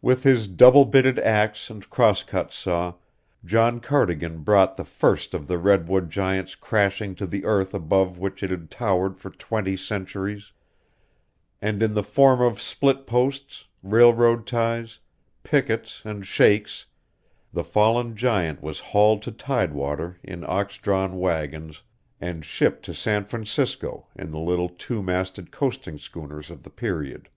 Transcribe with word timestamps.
With 0.00 0.24
his 0.24 0.48
double 0.48 0.84
bitted 0.84 1.20
axe 1.20 1.70
and 1.70 1.88
crosscut 1.88 2.50
saw 2.52 2.94
John 3.44 3.78
Cardigan 3.78 4.40
brought 4.42 4.76
the 4.76 4.84
first 4.84 5.34
of 5.34 5.46
the 5.46 5.56
redwood 5.56 6.10
giants 6.10 6.56
crashing 6.56 7.14
to 7.14 7.28
the 7.28 7.44
earth 7.44 7.72
above 7.72 8.18
which 8.18 8.42
it 8.42 8.50
had 8.50 8.72
towered 8.72 9.16
for 9.18 9.30
twenty 9.30 9.76
centuries, 9.76 10.50
and 11.60 11.80
in 11.80 11.94
the 11.94 12.02
form 12.02 12.40
of 12.40 12.60
split 12.60 13.06
posts, 13.06 13.66
railroad 13.84 14.48
ties, 14.48 14.98
pickets, 15.44 16.02
and 16.04 16.26
shakes, 16.26 16.86
the 17.52 17.62
fallen 17.62 18.16
giant 18.16 18.60
was 18.64 18.80
hauled 18.80 19.22
to 19.22 19.30
tidewater 19.30 20.18
in 20.24 20.42
ox 20.44 20.76
drawn 20.76 21.20
wagons 21.20 21.84
and 22.20 22.44
shipped 22.44 22.84
to 22.86 22.92
San 22.92 23.24
Francisco 23.24 24.08
in 24.16 24.32
the 24.32 24.40
little 24.40 24.70
two 24.70 25.04
masted 25.04 25.52
coasting 25.52 25.98
schooners 25.98 26.50
of 26.50 26.64
the 26.64 26.68
period. 26.68 27.28